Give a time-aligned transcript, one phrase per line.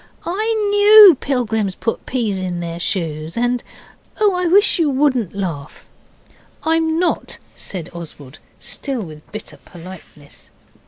[0.25, 3.63] 'I KNEW pilgrims put peas in their shoes and
[4.19, 5.85] oh, I wish you wouldn't laugh!'
[6.63, 10.49] 'I'm not,' said Oswald, still with bitter politeness.